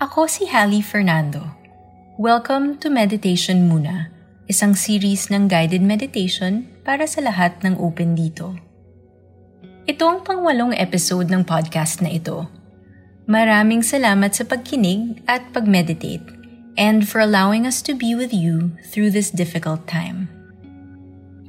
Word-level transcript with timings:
Ako 0.00 0.24
si 0.24 0.48
Hallie 0.48 0.80
Fernando. 0.80 1.44
Welcome 2.16 2.80
to 2.80 2.88
Meditation 2.88 3.68
Muna, 3.68 4.08
isang 4.48 4.72
series 4.72 5.28
ng 5.28 5.44
guided 5.44 5.84
meditation 5.84 6.64
para 6.88 7.04
sa 7.04 7.20
lahat 7.20 7.60
ng 7.60 7.76
open 7.76 8.16
dito. 8.16 8.56
Ito 9.84 10.00
ang 10.08 10.24
pangwalong 10.24 10.72
episode 10.72 11.28
ng 11.28 11.44
podcast 11.44 12.00
na 12.00 12.16
ito. 12.16 12.48
Maraming 13.28 13.84
salamat 13.84 14.32
sa 14.32 14.48
pagkinig 14.48 15.20
at 15.28 15.52
pag-meditate 15.52 16.24
and 16.80 17.04
for 17.04 17.20
allowing 17.20 17.68
us 17.68 17.84
to 17.84 17.92
be 17.92 18.16
with 18.16 18.32
you 18.32 18.72
through 18.88 19.12
this 19.12 19.28
difficult 19.28 19.84
time. 19.84 20.32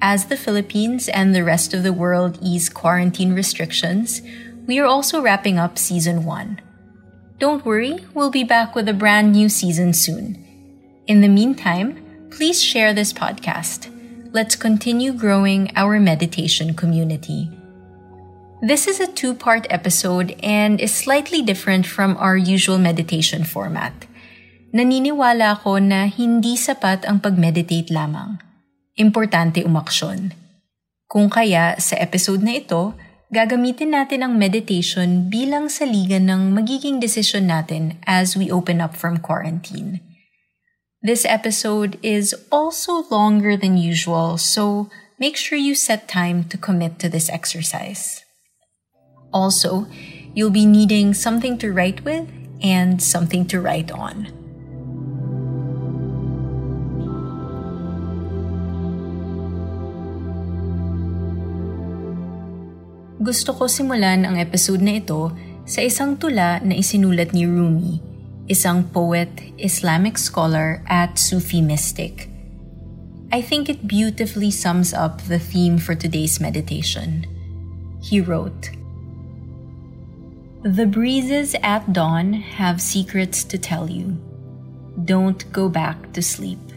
As 0.03 0.27
the 0.27 0.35
Philippines 0.35 1.07
and 1.07 1.31
the 1.31 1.47
rest 1.47 1.71
of 1.71 1.87
the 1.87 1.95
world 1.95 2.35
ease 2.43 2.67
quarantine 2.67 3.31
restrictions, 3.31 4.19
we 4.67 4.75
are 4.75 4.91
also 4.91 5.23
wrapping 5.23 5.55
up 5.55 5.79
season 5.79 6.27
1. 6.27 6.70
Don't 7.41 7.65
worry, 7.65 8.05
we'll 8.13 8.29
be 8.29 8.45
back 8.45 8.77
with 8.77 8.85
a 8.85 8.93
brand 8.93 9.33
new 9.33 9.49
season 9.49 9.97
soon. 9.97 10.37
In 11.09 11.25
the 11.25 11.27
meantime, 11.27 11.97
please 12.29 12.61
share 12.61 12.93
this 12.93 13.09
podcast. 13.09 13.89
Let's 14.29 14.53
continue 14.53 15.09
growing 15.09 15.73
our 15.73 15.97
meditation 15.97 16.77
community. 16.77 17.49
This 18.61 18.85
is 18.85 19.01
a 19.01 19.09
two 19.09 19.33
part 19.33 19.65
episode 19.73 20.37
and 20.45 20.77
is 20.77 20.93
slightly 20.93 21.41
different 21.41 21.89
from 21.89 22.13
our 22.21 22.37
usual 22.37 22.77
meditation 22.77 23.41
format. 23.41 24.05
Naniniwala 24.69 25.57
ako 25.57 25.81
na 25.81 26.13
hindi 26.13 26.53
sapat 26.53 27.09
ang 27.09 27.25
pag-meditate 27.25 27.89
lamang. 27.89 28.37
Importante 29.01 29.65
umaksyon. 29.65 30.29
Kung 31.09 31.25
kaya, 31.25 31.73
sa 31.81 31.97
episode 31.97 32.45
na 32.45 32.61
ito, 32.61 32.93
gagamitin 33.31 33.95
natin 33.95 34.27
ang 34.27 34.35
meditation 34.35 35.31
bilang 35.31 35.71
saligan 35.71 36.27
ng 36.27 36.51
magiging 36.51 36.99
desisyon 36.99 37.47
natin 37.47 37.95
as 38.03 38.35
we 38.35 38.51
open 38.51 38.83
up 38.83 38.91
from 38.91 39.23
quarantine. 39.23 40.03
This 40.99 41.23
episode 41.23 41.97
is 42.03 42.35
also 42.51 43.07
longer 43.09 43.55
than 43.55 43.79
usual, 43.79 44.37
so 44.37 44.91
make 45.17 45.39
sure 45.39 45.57
you 45.57 45.73
set 45.73 46.11
time 46.11 46.43
to 46.51 46.59
commit 46.59 46.99
to 46.99 47.09
this 47.09 47.31
exercise. 47.31 48.21
Also, 49.33 49.87
you'll 50.35 50.53
be 50.53 50.67
needing 50.67 51.15
something 51.15 51.57
to 51.57 51.71
write 51.71 52.03
with 52.03 52.27
and 52.61 53.01
something 53.01 53.47
to 53.47 53.63
write 53.63 53.89
on. 53.89 54.40
Gusto 63.21 63.53
ko 63.53 63.69
simulan 63.69 64.25
ang 64.25 64.41
episode 64.41 64.81
na 64.81 64.97
ito 64.97 65.29
sa 65.69 65.85
isang 65.85 66.17
tula 66.17 66.57
na 66.65 66.73
isinulat 66.73 67.37
ni 67.37 67.45
Rumi, 67.45 68.01
isang 68.49 68.81
poet, 68.89 69.29
Islamic 69.61 70.17
scholar 70.17 70.81
at 70.89 71.21
Sufi 71.21 71.61
mystic. 71.61 72.33
I 73.29 73.45
think 73.45 73.69
it 73.69 73.85
beautifully 73.85 74.49
sums 74.49 74.89
up 74.89 75.21
the 75.29 75.37
theme 75.37 75.77
for 75.77 75.93
today's 75.93 76.41
meditation. 76.41 77.29
He 78.01 78.17
wrote, 78.17 78.73
The 80.65 80.89
breezes 80.89 81.53
at 81.61 81.93
dawn 81.93 82.33
have 82.57 82.81
secrets 82.81 83.45
to 83.53 83.61
tell 83.61 83.85
you. 83.85 84.17
Don't 85.05 85.45
go 85.53 85.69
back 85.69 86.09
to 86.17 86.25
sleep. 86.25 86.73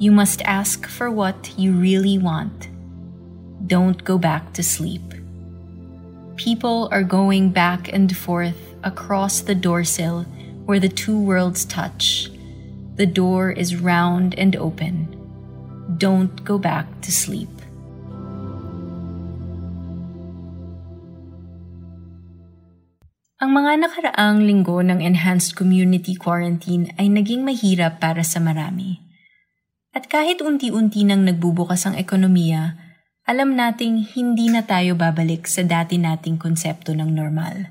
You 0.00 0.16
must 0.16 0.40
ask 0.48 0.88
for 0.88 1.12
what 1.12 1.52
you 1.60 1.76
really 1.76 2.16
want 2.16 2.72
don't 3.66 4.04
go 4.04 4.16
back 4.16 4.52
to 4.54 4.62
sleep. 4.62 5.02
People 6.36 6.88
are 6.90 7.02
going 7.02 7.50
back 7.50 7.92
and 7.92 8.08
forth 8.16 8.56
across 8.82 9.40
the 9.40 9.54
doorsill 9.54 10.24
where 10.64 10.80
the 10.80 10.88
two 10.88 11.18
worlds 11.18 11.64
touch. 11.64 12.30
The 12.96 13.06
door 13.06 13.50
is 13.52 13.76
round 13.76 14.38
and 14.38 14.56
open. 14.56 15.08
Don't 15.98 16.44
go 16.44 16.56
back 16.56 16.86
to 17.02 17.12
sleep. 17.12 17.50
Ang 23.40 23.56
mga 23.56 23.88
nakaraang 23.88 24.44
linggo 24.44 24.84
ng 24.84 25.00
enhanced 25.00 25.56
community 25.56 26.12
quarantine 26.12 26.92
ay 27.00 27.08
naging 27.08 27.40
mahirap 27.40 27.96
para 27.96 28.20
sa 28.20 28.36
marami. 28.36 29.00
At 29.96 30.12
kahit 30.12 30.44
unti-unti 30.44 31.08
nang 31.08 31.24
nagbubukas 31.24 31.88
ang 31.88 31.96
ekonomiya, 31.96 32.89
alam 33.30 33.54
nating 33.54 34.10
hindi 34.10 34.50
na 34.50 34.66
tayo 34.66 34.98
babalik 34.98 35.46
sa 35.46 35.62
dati 35.62 35.94
nating 35.94 36.34
konsepto 36.34 36.90
ng 36.90 37.14
normal. 37.14 37.70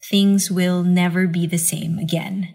Things 0.00 0.48
will 0.48 0.80
never 0.80 1.28
be 1.28 1.44
the 1.44 1.60
same 1.60 2.00
again. 2.00 2.48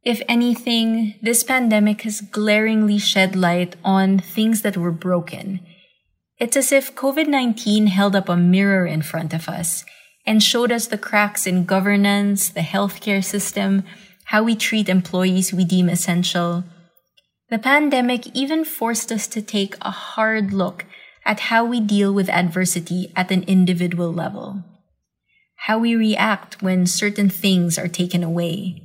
If 0.00 0.24
anything, 0.24 1.20
this 1.20 1.44
pandemic 1.44 2.08
has 2.08 2.24
glaringly 2.24 2.96
shed 2.96 3.36
light 3.36 3.76
on 3.84 4.16
things 4.16 4.64
that 4.64 4.80
were 4.80 4.96
broken. 4.96 5.60
It's 6.40 6.56
as 6.56 6.72
if 6.72 6.96
COVID 6.96 7.28
19 7.28 7.92
held 7.92 8.16
up 8.16 8.32
a 8.32 8.40
mirror 8.40 8.88
in 8.88 9.04
front 9.04 9.36
of 9.36 9.44
us 9.44 9.84
and 10.24 10.40
showed 10.40 10.72
us 10.72 10.88
the 10.88 10.96
cracks 10.96 11.44
in 11.44 11.68
governance, 11.68 12.48
the 12.48 12.64
healthcare 12.64 13.20
system, 13.20 13.84
how 14.32 14.40
we 14.40 14.56
treat 14.56 14.88
employees 14.88 15.52
we 15.52 15.68
deem 15.68 15.92
essential 15.92 16.64
the 17.50 17.58
pandemic 17.58 18.26
even 18.34 18.64
forced 18.64 19.10
us 19.10 19.26
to 19.28 19.40
take 19.40 19.74
a 19.80 19.90
hard 19.90 20.52
look 20.52 20.84
at 21.24 21.40
how 21.40 21.64
we 21.64 21.80
deal 21.80 22.12
with 22.12 22.28
adversity 22.28 23.12
at 23.16 23.30
an 23.30 23.42
individual 23.44 24.12
level, 24.12 24.64
how 25.66 25.78
we 25.78 25.94
react 25.94 26.62
when 26.62 26.86
certain 26.86 27.28
things 27.28 27.78
are 27.78 27.88
taken 27.88 28.22
away. 28.22 28.82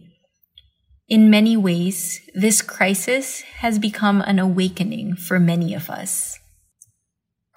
In 1.09 1.29
many 1.29 1.57
ways, 1.57 2.21
this 2.33 2.61
crisis 2.61 3.41
has 3.59 3.77
become 3.77 4.21
an 4.21 4.39
awakening 4.39 5.15
for 5.15 5.39
many 5.39 5.73
of 5.73 5.89
us. 5.89 6.39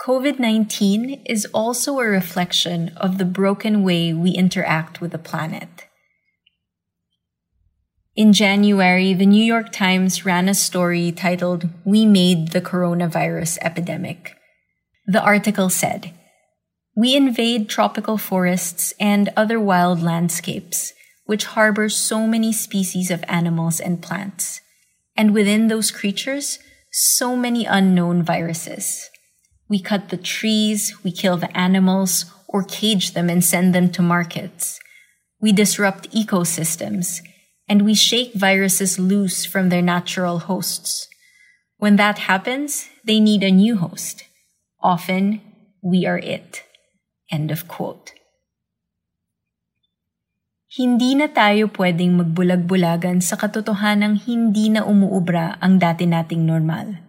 COVID 0.00 0.38
19 0.38 1.23
is 1.25 1.47
also 1.55 1.99
a 1.99 2.06
reflection 2.06 2.91
of 2.97 3.19
the 3.19 3.25
broken 3.25 3.83
way 3.83 4.12
we 4.12 4.31
interact 4.33 5.00
with 5.00 5.12
the 5.12 5.19
planet. 5.19 5.85
In 8.16 8.32
January, 8.32 9.12
the 9.12 9.27
New 9.27 9.44
York 9.44 9.71
Times 9.71 10.25
ran 10.25 10.49
a 10.49 10.54
story 10.54 11.12
titled, 11.12 11.69
We 11.84 12.06
Made 12.06 12.53
the 12.53 12.62
Coronavirus 12.62 13.59
Epidemic. 13.60 14.34
The 15.06 15.21
article 15.21 15.69
said, 15.69 16.15
We 16.97 17.15
invade 17.15 17.69
tropical 17.69 18.16
forests 18.16 18.94
and 18.99 19.28
other 19.37 19.60
wild 19.60 20.03
landscapes, 20.03 20.94
which 21.26 21.44
harbor 21.44 21.91
so 21.91 22.26
many 22.26 22.55
species 22.55 23.10
of 23.10 23.22
animals 23.28 23.81
and 23.81 24.00
plants. 24.00 24.62
And 25.14 25.35
within 25.35 25.69
those 25.69 25.90
creatures, 25.90 26.58
so 26.90 27.37
many 27.37 27.67
unknown 27.67 28.23
viruses. 28.23 29.11
We 29.69 29.79
cut 29.79 30.08
the 30.08 30.17
trees, 30.17 30.96
we 31.05 31.12
kill 31.12 31.37
the 31.37 31.55
animals, 31.55 32.25
or 32.49 32.62
cage 32.62 33.12
them 33.12 33.29
and 33.29 33.44
send 33.44 33.75
them 33.75 33.90
to 33.93 34.00
markets. 34.00 34.81
We 35.38 35.52
disrupt 35.52 36.11
ecosystems 36.12 37.20
and 37.68 37.82
we 37.82 37.94
shake 37.94 38.34
viruses 38.34 38.98
loose 38.98 39.44
from 39.44 39.68
their 39.68 39.82
natural 39.82 40.38
hosts. 40.46 41.08
When 41.78 41.96
that 41.96 42.30
happens, 42.30 42.88
they 43.04 43.20
need 43.20 43.42
a 43.42 43.50
new 43.50 43.76
host. 43.76 44.24
Often, 44.80 45.42
we 45.82 46.06
are 46.06 46.18
it. 46.18 46.62
End 47.30 47.50
of 47.50 47.66
quote. 47.66 48.14
Hindi 50.76 51.16
na 51.16 51.26
tayo 51.26 51.72
pwedeng 51.74 52.20
magbulag-bulagan 52.20 53.24
sa 53.24 53.40
katotohanang 53.40 54.20
hindi 54.28 54.68
na 54.68 54.84
umuubra 54.84 55.56
ang 55.58 55.80
dati 55.80 56.04
nating 56.04 56.44
normal. 56.44 57.00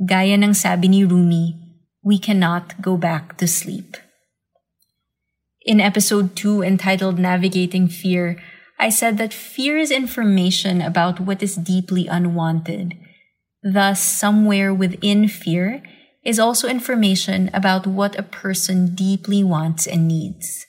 Gaya 0.00 0.40
ng 0.40 0.56
sabi 0.56 0.88
ni 0.88 1.04
Rumi, 1.04 1.52
we 2.00 2.16
cannot 2.16 2.80
go 2.80 2.96
back 2.96 3.36
to 3.36 3.44
sleep. 3.44 4.00
In 5.68 5.84
episode 5.84 6.32
2 6.32 6.64
entitled 6.64 7.20
Navigating 7.20 7.92
Fear, 7.92 8.40
I 8.78 8.90
said 8.90 9.18
that 9.18 9.34
fear 9.34 9.76
is 9.76 9.90
information 9.90 10.80
about 10.80 11.18
what 11.20 11.42
is 11.42 11.56
deeply 11.56 12.06
unwanted. 12.06 12.94
Thus, 13.62 14.00
somewhere 14.00 14.72
within 14.72 15.26
fear 15.26 15.82
is 16.24 16.38
also 16.38 16.68
information 16.68 17.50
about 17.52 17.86
what 17.86 18.18
a 18.18 18.22
person 18.22 18.94
deeply 18.94 19.42
wants 19.42 19.86
and 19.86 20.06
needs. 20.06 20.66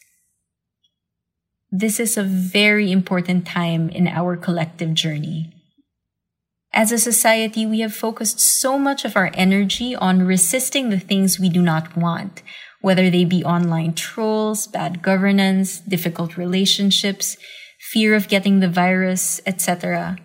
This 1.71 1.99
is 1.99 2.17
a 2.17 2.23
very 2.23 2.91
important 2.91 3.45
time 3.45 3.89
in 3.89 4.07
our 4.07 4.35
collective 4.35 4.95
journey. 4.95 5.53
As 6.73 6.91
a 6.91 6.97
society, 6.97 7.65
we 7.65 7.81
have 7.81 7.93
focused 7.93 8.39
so 8.39 8.79
much 8.79 9.05
of 9.05 9.15
our 9.15 9.29
energy 9.33 9.95
on 9.95 10.25
resisting 10.25 10.89
the 10.89 10.99
things 10.99 11.39
we 11.39 11.49
do 11.49 11.61
not 11.61 11.95
want, 11.95 12.41
whether 12.81 13.09
they 13.09 13.25
be 13.25 13.43
online 13.43 13.93
trolls, 13.93 14.65
bad 14.65 15.01
governance, 15.01 15.79
difficult 15.79 16.37
relationships, 16.37 17.37
fear 17.79 18.13
of 18.13 18.27
getting 18.27 18.59
the 18.59 18.69
virus, 18.69 19.41
etc. 19.45 20.17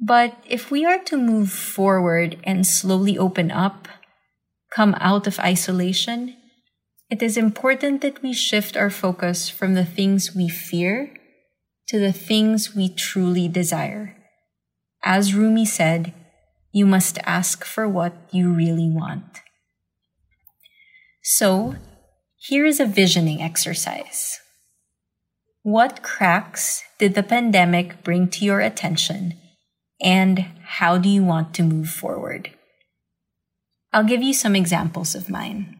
But 0.00 0.36
if 0.48 0.70
we 0.70 0.84
are 0.84 0.98
to 1.04 1.16
move 1.16 1.52
forward 1.52 2.38
and 2.44 2.66
slowly 2.66 3.16
open 3.16 3.50
up, 3.50 3.88
come 4.74 4.96
out 4.98 5.26
of 5.26 5.38
isolation, 5.38 6.36
it 7.10 7.22
is 7.22 7.36
important 7.36 8.00
that 8.00 8.22
we 8.22 8.32
shift 8.32 8.76
our 8.76 8.90
focus 8.90 9.48
from 9.48 9.74
the 9.74 9.84
things 9.84 10.34
we 10.34 10.48
fear 10.48 11.14
to 11.88 11.98
the 11.98 12.12
things 12.12 12.74
we 12.74 12.88
truly 12.88 13.48
desire. 13.48 14.16
As 15.04 15.34
Rumi 15.34 15.66
said, 15.66 16.14
you 16.72 16.86
must 16.86 17.18
ask 17.24 17.64
for 17.64 17.86
what 17.86 18.14
you 18.32 18.50
really 18.52 18.88
want. 18.88 19.42
So, 21.22 21.76
here 22.38 22.64
is 22.64 22.80
a 22.80 22.86
visioning 22.86 23.42
exercise. 23.42 24.41
What 25.62 26.02
cracks 26.02 26.82
did 26.98 27.14
the 27.14 27.22
pandemic 27.22 28.02
bring 28.02 28.26
to 28.34 28.42
your 28.42 28.58
attention, 28.58 29.38
and 30.02 30.50
how 30.82 30.98
do 30.98 31.06
you 31.06 31.22
want 31.22 31.54
to 31.54 31.62
move 31.62 31.86
forward? 31.86 32.50
I'll 33.94 34.02
give 34.02 34.26
you 34.26 34.34
some 34.34 34.58
examples 34.58 35.14
of 35.14 35.30
mine. 35.30 35.78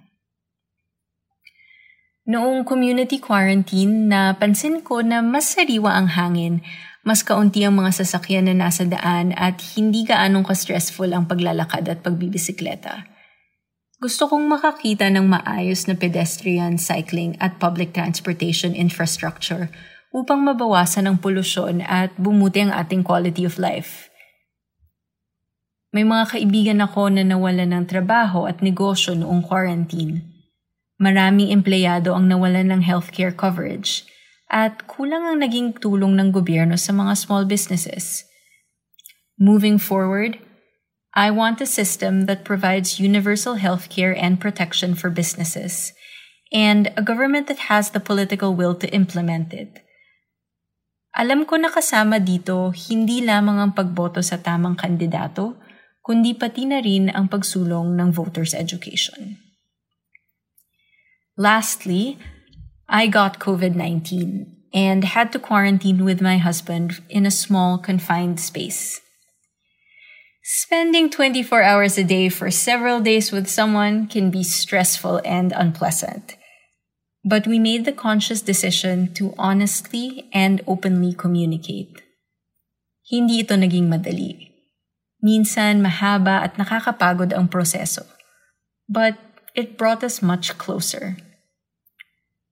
Noong 2.31 2.63
community 2.63 3.19
quarantine, 3.19 4.07
napansin 4.07 4.87
ko 4.87 5.03
na 5.03 5.19
mas 5.19 5.59
sariwa 5.59 5.99
ang 5.99 6.15
hangin, 6.15 6.63
mas 7.03 7.27
kaunti 7.27 7.67
ang 7.67 7.75
mga 7.83 8.07
sasakyan 8.07 8.47
na 8.47 8.55
nasa 8.55 8.87
daan 8.87 9.35
at 9.35 9.59
hindi 9.75 10.07
gaanong 10.07 10.47
ka-stressful 10.47 11.11
ang 11.11 11.27
paglalakad 11.27 11.91
at 11.91 12.07
pagbibisikleta. 12.07 13.12
Gusto 14.03 14.27
kong 14.27 14.51
makakita 14.51 15.07
ng 15.15 15.31
maayos 15.31 15.87
na 15.87 15.95
pedestrian, 15.95 16.75
cycling 16.75 17.39
at 17.39 17.63
public 17.63 17.95
transportation 17.95 18.75
infrastructure 18.75 19.71
upang 20.11 20.43
mabawasan 20.43 21.07
ang 21.07 21.23
polusyon 21.23 21.79
at 21.87 22.11
bumuti 22.19 22.67
ang 22.67 22.75
ating 22.75 23.07
quality 23.07 23.47
of 23.47 23.63
life. 23.63 24.11
May 25.95 26.03
mga 26.03 26.35
kaibigan 26.35 26.83
ako 26.83 27.15
na 27.15 27.23
nawalan 27.23 27.71
ng 27.71 27.87
trabaho 27.87 28.51
at 28.51 28.59
negosyo 28.59 29.15
noong 29.15 29.47
quarantine. 29.47 30.27
Maraming 30.99 31.55
empleyado 31.55 32.11
ang 32.11 32.27
nawalan 32.27 32.75
ng 32.75 32.83
healthcare 32.83 33.31
coverage 33.31 34.03
at 34.51 34.83
kulang 34.91 35.23
ang 35.23 35.39
naging 35.39 35.79
tulong 35.79 36.19
ng 36.19 36.35
gobyerno 36.35 36.75
sa 36.75 36.91
mga 36.91 37.15
small 37.15 37.47
businesses. 37.47 38.27
Moving 39.39 39.79
forward, 39.79 40.43
I 41.13 41.31
want 41.31 41.61
a 41.61 41.69
system 41.69 42.25
that 42.25 42.45
provides 42.45 43.01
universal 43.01 43.61
health 43.61 43.93
care 43.93 44.17
and 44.17 44.41
protection 44.41 44.97
for 44.97 45.13
businesses, 45.13 45.93
and 46.49 46.89
a 46.97 47.05
government 47.05 47.53
that 47.53 47.69
has 47.69 47.93
the 47.93 48.01
political 48.01 48.57
will 48.57 48.75
to 48.81 48.89
implement 48.97 49.53
it. 49.53 49.85
Alam 51.13 51.45
ko 51.45 51.61
na 51.61 51.69
kasama 51.69 52.17
dito 52.17 52.73
hindi 52.89 53.21
lamang 53.21 53.61
ang 53.61 53.73
pagboto 53.77 54.25
sa 54.25 54.41
tamang 54.41 54.73
kandidato, 54.73 55.61
kundi 56.01 56.33
pati 56.33 56.65
na 56.65 56.81
rin 56.81 57.13
ang 57.13 57.29
pagsulong 57.29 57.93
ng 57.93 58.09
voters' 58.09 58.57
education. 58.57 59.37
Lastly, 61.37 62.17
I 62.89 63.13
got 63.13 63.37
COVID-19 63.37 64.49
and 64.73 65.05
had 65.05 65.29
to 65.33 65.39
quarantine 65.39 66.09
with 66.09 66.25
my 66.25 66.41
husband 66.41 67.05
in 67.13 67.29
a 67.29 67.33
small 67.33 67.77
confined 67.77 68.41
space. 68.41 69.05
Spending 70.43 71.09
24 71.09 71.63
hours 71.63 71.97
a 71.97 72.03
day 72.03 72.29
for 72.29 72.51
several 72.51 72.99
days 72.99 73.31
with 73.31 73.47
someone 73.47 74.09
can 74.09 74.29
be 74.29 74.43
stressful 74.43 75.23
and 75.25 75.53
unpleasant. 75.55 76.35
But 77.25 77.47
we 77.47 77.61
made 77.61 77.85
the 77.85 77.95
conscious 77.95 78.43
decision 78.43 79.15
to 79.15 79.35
honestly 79.39 80.29
and 80.35 80.61
openly 80.67 81.15
communicate. 81.15 82.03
Hindi 83.07 83.47
ito 83.47 83.55
naging 83.55 83.87
madali. 83.87 84.51
Minsan 85.23 85.79
mahaba 85.79 86.43
at 86.43 86.59
nakakapagod 86.59 87.31
ang 87.31 87.47
proseso. 87.47 88.03
But 88.91 89.15
it 89.55 89.79
brought 89.79 90.03
us 90.03 90.27
much 90.27 90.59
closer. 90.59 91.23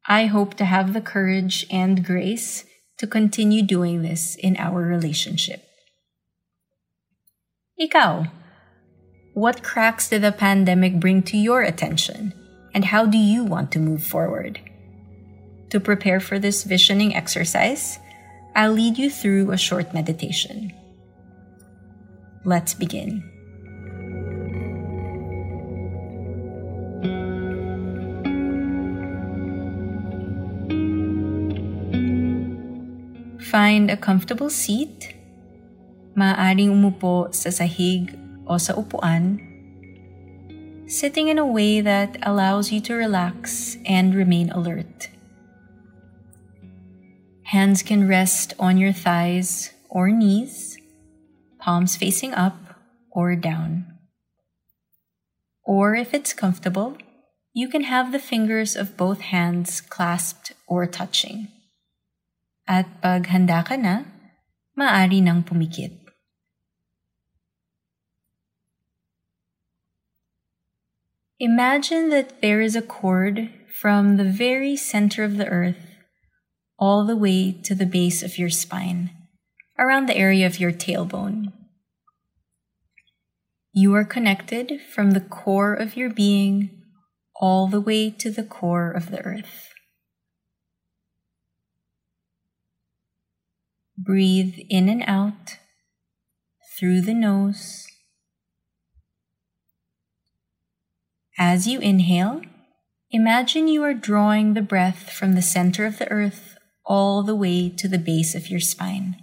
I 0.06 0.30
hope 0.30 0.54
to 0.62 0.64
have 0.64 0.94
the 0.94 1.02
courage 1.02 1.66
and 1.74 2.06
grace 2.06 2.62
to 3.02 3.10
continue 3.10 3.66
doing 3.66 4.06
this 4.06 4.38
in 4.38 4.54
our 4.62 4.86
relationship. 4.86 5.69
Ikaw, 7.80 8.30
what 9.32 9.62
cracks 9.62 10.10
did 10.10 10.20
the 10.20 10.32
pandemic 10.32 11.00
bring 11.00 11.22
to 11.22 11.38
your 11.38 11.62
attention, 11.62 12.34
and 12.74 12.84
how 12.84 13.06
do 13.06 13.16
you 13.16 13.42
want 13.42 13.72
to 13.72 13.78
move 13.78 14.04
forward? 14.04 14.60
To 15.70 15.80
prepare 15.80 16.20
for 16.20 16.38
this 16.38 16.64
visioning 16.64 17.16
exercise, 17.16 17.98
I'll 18.54 18.72
lead 18.72 18.98
you 18.98 19.08
through 19.08 19.50
a 19.50 19.56
short 19.56 19.94
meditation. 19.94 20.74
Let's 22.44 22.74
begin. 22.74 23.24
Find 33.50 33.90
a 33.90 33.96
comfortable 33.96 34.50
seat 34.50 35.14
Maaaring 36.18 36.74
umupo 36.74 37.30
sa 37.34 37.50
sahig 37.54 38.14
o 38.50 38.58
sa 38.58 38.74
upuan, 38.74 39.38
sitting 40.90 41.28
in 41.30 41.38
a 41.38 41.46
way 41.46 41.80
that 41.80 42.18
allows 42.26 42.72
you 42.74 42.82
to 42.82 42.98
relax 42.98 43.76
and 43.86 44.14
remain 44.14 44.50
alert. 44.50 45.08
Hands 47.54 47.82
can 47.82 48.06
rest 48.06 48.54
on 48.58 48.78
your 48.78 48.92
thighs 48.92 49.70
or 49.88 50.10
knees, 50.10 50.78
palms 51.58 51.94
facing 51.94 52.34
up 52.34 52.58
or 53.10 53.34
down. 53.34 53.86
Or 55.62 55.94
if 55.94 56.14
it's 56.14 56.32
comfortable, 56.32 56.98
you 57.52 57.68
can 57.68 57.84
have 57.84 58.10
the 58.10 58.22
fingers 58.22 58.74
of 58.74 58.96
both 58.96 59.20
hands 59.34 59.80
clasped 59.80 60.52
or 60.66 60.86
touching. 60.86 61.48
At 62.66 62.86
pag 63.02 63.26
handa 63.26 63.66
ka 63.66 63.74
na, 63.74 64.06
maaari 64.78 65.22
nang 65.22 65.42
pumikit. 65.42 65.99
Imagine 71.42 72.10
that 72.10 72.42
there 72.42 72.60
is 72.60 72.76
a 72.76 72.82
cord 72.82 73.48
from 73.80 74.18
the 74.18 74.30
very 74.30 74.76
center 74.76 75.24
of 75.24 75.38
the 75.38 75.46
earth 75.46 75.96
all 76.78 77.06
the 77.06 77.16
way 77.16 77.50
to 77.50 77.74
the 77.74 77.86
base 77.86 78.22
of 78.22 78.36
your 78.36 78.50
spine, 78.50 79.08
around 79.78 80.04
the 80.04 80.16
area 80.18 80.46
of 80.46 80.60
your 80.60 80.70
tailbone. 80.70 81.50
You 83.72 83.94
are 83.94 84.04
connected 84.04 84.82
from 84.82 85.12
the 85.12 85.20
core 85.20 85.72
of 85.72 85.96
your 85.96 86.10
being 86.10 86.82
all 87.36 87.68
the 87.68 87.80
way 87.80 88.10
to 88.10 88.30
the 88.30 88.44
core 88.44 88.90
of 88.90 89.10
the 89.10 89.24
earth. 89.24 89.70
Breathe 93.96 94.56
in 94.68 94.90
and 94.90 95.02
out 95.06 95.56
through 96.78 97.00
the 97.00 97.14
nose 97.14 97.86
As 101.42 101.66
you 101.66 101.80
inhale, 101.80 102.42
imagine 103.10 103.66
you 103.66 103.82
are 103.82 103.94
drawing 103.94 104.52
the 104.52 104.60
breath 104.60 105.10
from 105.10 105.32
the 105.32 105.40
center 105.40 105.86
of 105.86 105.98
the 105.98 106.10
earth 106.10 106.58
all 106.84 107.22
the 107.22 107.34
way 107.34 107.70
to 107.70 107.88
the 107.88 107.98
base 107.98 108.34
of 108.34 108.50
your 108.50 108.60
spine. 108.60 109.16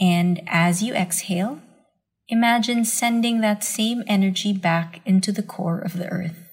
And 0.00 0.40
as 0.46 0.82
you 0.82 0.94
exhale, 0.94 1.60
imagine 2.28 2.86
sending 2.86 3.42
that 3.42 3.62
same 3.62 4.02
energy 4.06 4.54
back 4.54 5.02
into 5.04 5.30
the 5.30 5.42
core 5.42 5.78
of 5.78 5.98
the 5.98 6.08
earth. 6.08 6.48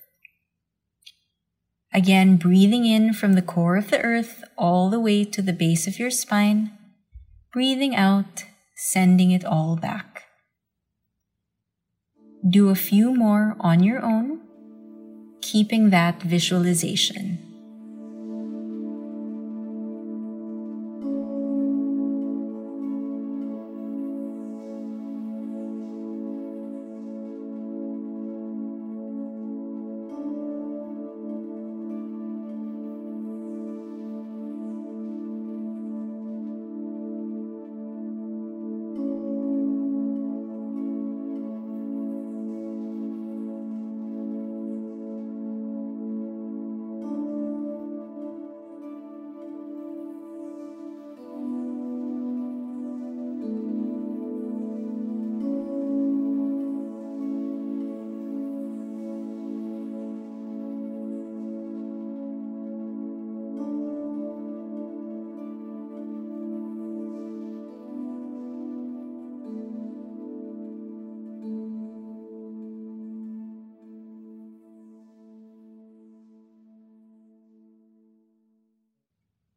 Again, 1.94 2.36
breathing 2.36 2.84
in 2.84 3.14
from 3.14 3.36
the 3.36 3.42
core 3.42 3.78
of 3.78 3.90
the 3.90 4.02
earth 4.02 4.44
all 4.58 4.90
the 4.90 5.00
way 5.00 5.24
to 5.24 5.42
the 5.42 5.54
base 5.54 5.88
of 5.88 5.98
your 5.98 6.12
spine, 6.12 6.78
breathing 7.54 7.96
out, 7.96 8.44
sending 8.76 9.32
it 9.32 9.46
all 9.46 9.78
back. 9.78 10.15
Do 12.48 12.70
a 12.70 12.76
few 12.76 13.14
more 13.14 13.56
on 13.60 13.82
your 13.82 14.06
own, 14.06 14.40
keeping 15.42 15.90
that 15.90 16.22
visualization. 16.22 17.45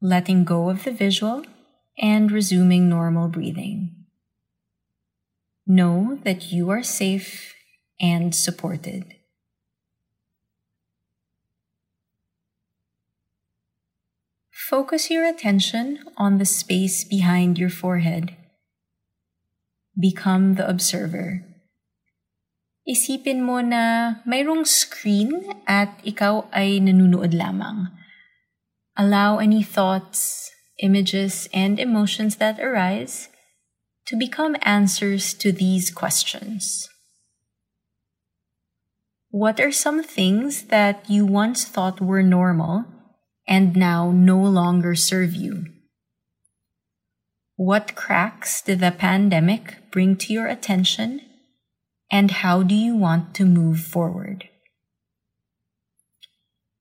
Letting 0.08 0.48
go 0.48 0.72
of 0.72 0.84
the 0.84 0.90
visual, 0.90 1.44
and 2.00 2.32
resuming 2.32 2.88
normal 2.88 3.28
breathing. 3.28 3.92
Know 5.66 6.18
that 6.24 6.50
you 6.50 6.70
are 6.70 6.82
safe 6.82 7.52
and 8.00 8.34
supported. 8.34 9.04
Focus 14.68 15.10
your 15.10 15.24
attention 15.24 16.00
on 16.16 16.36
the 16.36 16.44
space 16.44 17.04
behind 17.04 17.58
your 17.58 17.72
forehead. 17.72 18.36
Become 19.98 20.54
the 20.54 20.68
observer. 20.68 21.44
Isipin 22.88 23.44
mo 23.44 23.60
na 23.60 24.16
mayroong 24.24 24.64
screen 24.64 25.44
at 25.68 25.92
ikaw 26.04 26.48
ay 26.52 26.80
nanunood 26.80 27.36
lamang. 27.36 27.92
Allow 29.00 29.38
any 29.38 29.62
thoughts, 29.62 30.50
images, 30.82 31.48
and 31.54 31.78
emotions 31.78 32.36
that 32.36 32.58
arise 32.58 33.28
to 34.06 34.16
become 34.16 34.56
answers 34.62 35.34
to 35.34 35.52
these 35.52 35.90
questions. 35.92 36.88
What 39.30 39.60
are 39.60 39.70
some 39.70 40.02
things 40.02 40.64
that 40.64 41.08
you 41.08 41.24
once 41.24 41.64
thought 41.64 42.00
were 42.00 42.24
normal 42.24 42.86
and 43.46 43.76
now 43.76 44.10
no 44.10 44.38
longer 44.38 44.96
serve 44.96 45.32
you? 45.34 45.66
What 47.54 47.94
cracks 47.94 48.62
did 48.62 48.80
the 48.80 48.90
pandemic 48.90 49.90
bring 49.92 50.16
to 50.16 50.32
your 50.32 50.48
attention? 50.48 51.20
And 52.10 52.30
how 52.30 52.62
do 52.62 52.74
you 52.74 52.96
want 52.96 53.34
to 53.34 53.44
move 53.44 53.80
forward? 53.80 54.48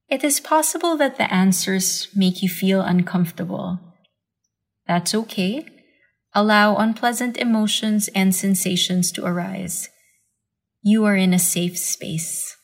It 0.10 0.24
is 0.24 0.40
possible 0.40 0.96
that 0.98 1.18
the 1.18 1.32
answers 1.34 2.08
make 2.16 2.42
you 2.42 2.48
feel 2.48 2.82
uncomfortable. 2.82 3.80
That's 4.88 5.14
okay. 5.14 5.66
Allow 6.34 6.78
unpleasant 6.78 7.36
emotions 7.38 8.08
and 8.16 8.34
sensations 8.34 9.12
to 9.14 9.26
arise. 9.26 9.90
You 10.82 11.04
are 11.06 11.16
in 11.16 11.34
a 11.34 11.40
safe 11.40 11.78
space. 11.78 12.56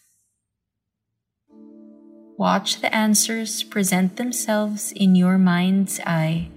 Watch 2.38 2.82
the 2.82 2.94
answers 2.96 3.62
present 3.64 4.16
themselves 4.16 4.92
in 4.94 5.16
your 5.16 5.38
mind's 5.38 6.00
eye, 6.02 6.50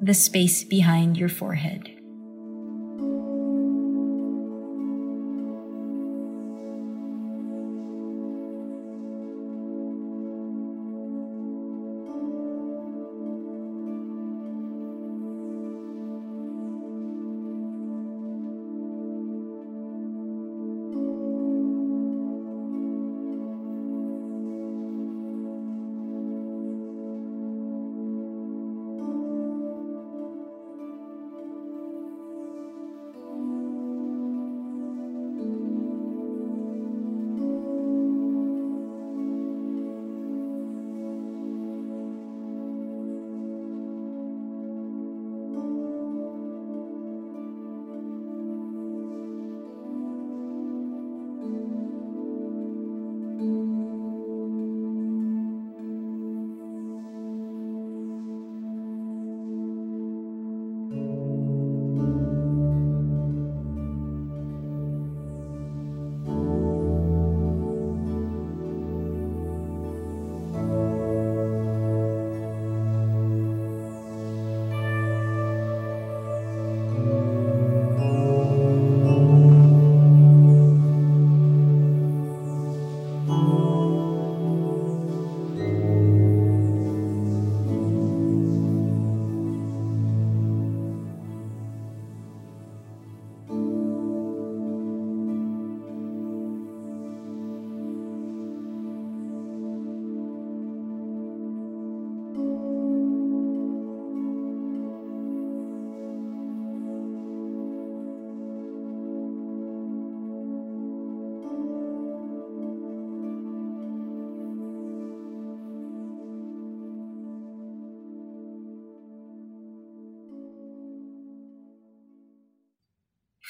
the 0.00 0.14
space 0.14 0.62
behind 0.62 1.16
your 1.16 1.28
forehead. 1.28 1.95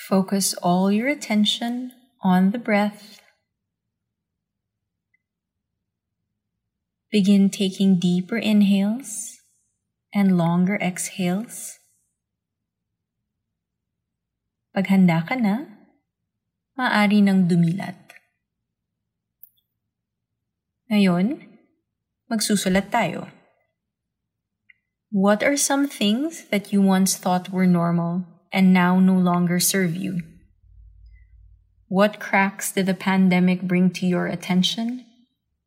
Focus 0.07 0.55
all 0.63 0.95
your 0.95 1.11
attention 1.11 1.91
on 2.23 2.55
the 2.55 2.63
breath. 2.63 3.19
Begin 7.11 7.51
taking 7.51 7.99
deeper 7.99 8.39
inhales 8.39 9.43
and 10.15 10.39
longer 10.39 10.79
exhales. 10.79 11.83
Pag 14.71 14.95
handa 14.95 15.27
ka 15.27 15.35
na, 15.35 15.67
maaari 16.79 17.19
nang 17.19 17.51
dumilat. 17.51 17.99
Ngayon, 20.87 21.51
magsusulat 22.31 22.95
tayo. 22.95 23.27
What 25.11 25.43
are 25.43 25.59
some 25.59 25.91
things 25.91 26.47
that 26.55 26.71
you 26.71 26.79
once 26.79 27.19
thought 27.19 27.51
were 27.51 27.67
normal 27.67 28.36
and 28.57 28.73
now 28.73 28.99
no 28.99 29.13
longer 29.13 29.61
serve 29.61 29.95
you? 29.95 30.23
What 31.89 32.19
cracks 32.19 32.73
did 32.73 32.87
the 32.87 32.95
pandemic 32.95 33.61
bring 33.61 33.91
to 33.91 34.07
your 34.07 34.27
attention? 34.27 35.05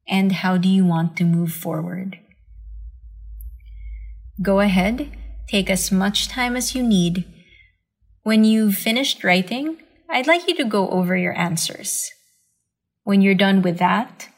And 0.08 0.32
how 0.32 0.58
do 0.58 0.68
you 0.68 0.84
want 0.84 1.16
to 1.18 1.24
move 1.24 1.54
forward? 1.54 2.18
Go 4.42 4.60
ahead, 4.60 5.16
take 5.48 5.70
as 5.70 5.92
much 5.92 6.30
time 6.30 6.56
as 6.56 6.74
you 6.74 6.82
need. 6.82 7.26
When 8.24 8.44
you've 8.44 8.74
finished 8.74 9.24
writing, 9.24 9.78
I'd 10.10 10.26
like 10.26 10.48
you 10.48 10.56
to 10.56 10.66
go 10.66 10.90
over 10.90 11.16
your 11.16 11.38
answers. 11.38 12.10
When 13.04 13.22
you're 13.22 13.36
done 13.36 13.62
with 13.62 13.78
that, 13.78 14.30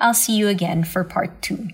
I'll 0.00 0.14
see 0.14 0.36
you 0.36 0.48
again 0.48 0.82
for 0.82 1.04
part 1.04 1.40
two. 1.42 1.68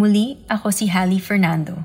Muli, 0.00 0.40
ako 0.48 0.72
si 0.72 0.88
Hallie 0.88 1.20
Fernando. 1.20 1.76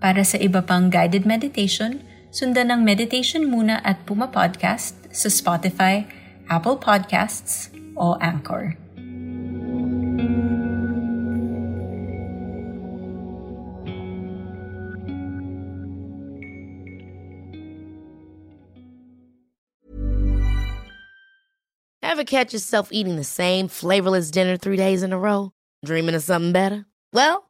Para 0.00 0.24
sa 0.24 0.40
iba 0.40 0.64
pang 0.64 0.88
guided 0.88 1.28
meditation, 1.28 2.00
sundan 2.32 2.72
ang 2.72 2.88
Meditation 2.88 3.52
Muna 3.52 3.84
at 3.84 4.00
Puma 4.08 4.32
Podcast 4.32 4.96
sa 5.12 5.28
Spotify, 5.28 6.08
Apple 6.48 6.80
Podcasts, 6.80 7.68
o 8.00 8.16
Anchor. 8.16 8.80
Ever 22.00 22.24
catch 22.24 22.56
yourself 22.56 22.88
eating 22.88 23.20
the 23.20 23.28
same 23.28 23.68
flavorless 23.68 24.32
dinner 24.32 24.56
three 24.56 24.80
days 24.80 25.04
in 25.04 25.12
a 25.12 25.20
row? 25.20 25.52
Dreaming 25.84 26.16
of 26.16 26.24
something 26.24 26.56
better? 26.56 26.88
Well, 27.12 27.49